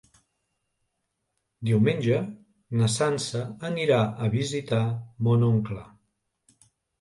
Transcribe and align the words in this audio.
Diumenge 1.69 2.21
na 2.79 2.87
Sança 2.93 3.43
anirà 3.69 4.01
a 4.25 4.31
visitar 4.37 4.81
mon 5.29 5.47
oncle. 5.51 5.85